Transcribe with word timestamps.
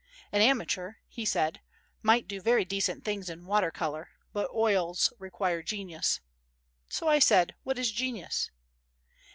"An 0.31 0.41
amateur," 0.41 0.93
he 1.07 1.25
said, 1.25 1.61
"might 2.01 2.27
do 2.27 2.41
very 2.41 2.65
decent 2.65 3.05
things 3.05 3.29
in 3.29 3.45
water 3.45 3.69
colour, 3.69 4.09
but 4.33 4.49
oils 4.49 5.13
require 5.19 5.61
genius." 5.61 6.21
So 6.89 7.07
I 7.07 7.19
said: 7.19 7.53
"What 7.61 7.77
is 7.77 7.91
genius?" 7.91 8.49